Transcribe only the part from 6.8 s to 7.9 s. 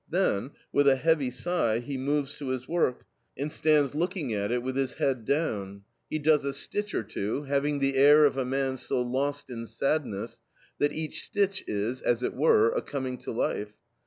or two, having